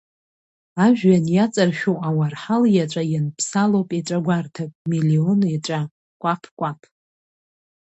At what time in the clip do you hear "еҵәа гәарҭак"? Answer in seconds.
3.97-4.71